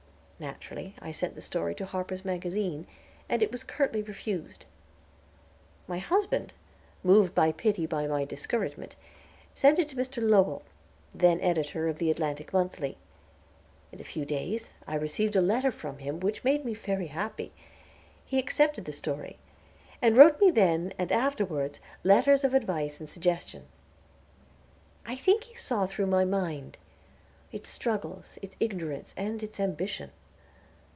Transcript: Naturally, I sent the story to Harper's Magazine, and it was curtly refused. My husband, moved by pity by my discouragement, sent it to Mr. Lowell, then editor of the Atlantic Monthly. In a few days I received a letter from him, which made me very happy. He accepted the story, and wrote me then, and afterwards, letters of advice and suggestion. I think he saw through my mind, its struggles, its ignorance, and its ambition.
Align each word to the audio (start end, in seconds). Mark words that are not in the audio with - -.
Naturally, 0.41 0.95
I 0.99 1.11
sent 1.11 1.35
the 1.35 1.41
story 1.41 1.75
to 1.75 1.85
Harper's 1.85 2.25
Magazine, 2.25 2.87
and 3.29 3.43
it 3.43 3.51
was 3.51 3.63
curtly 3.63 4.01
refused. 4.01 4.65
My 5.87 5.99
husband, 5.99 6.51
moved 7.03 7.35
by 7.35 7.51
pity 7.51 7.85
by 7.85 8.07
my 8.07 8.25
discouragement, 8.25 8.95
sent 9.53 9.77
it 9.77 9.87
to 9.89 9.95
Mr. 9.95 10.19
Lowell, 10.27 10.63
then 11.13 11.39
editor 11.41 11.87
of 11.87 11.99
the 11.99 12.09
Atlantic 12.09 12.53
Monthly. 12.53 12.97
In 13.91 14.01
a 14.01 14.03
few 14.03 14.25
days 14.25 14.71
I 14.87 14.95
received 14.95 15.35
a 15.35 15.41
letter 15.41 15.71
from 15.71 15.99
him, 15.99 16.19
which 16.19 16.43
made 16.43 16.65
me 16.65 16.73
very 16.73 17.05
happy. 17.13 17.51
He 18.25 18.39
accepted 18.39 18.85
the 18.85 18.91
story, 18.91 19.37
and 20.01 20.17
wrote 20.17 20.41
me 20.41 20.49
then, 20.49 20.91
and 20.97 21.11
afterwards, 21.11 21.79
letters 22.03 22.43
of 22.43 22.55
advice 22.55 22.99
and 22.99 23.07
suggestion. 23.07 23.67
I 25.05 25.15
think 25.15 25.43
he 25.43 25.55
saw 25.55 25.85
through 25.85 26.07
my 26.07 26.25
mind, 26.25 26.79
its 27.51 27.69
struggles, 27.69 28.39
its 28.41 28.55
ignorance, 28.59 29.13
and 29.15 29.43
its 29.43 29.59
ambition. 29.59 30.09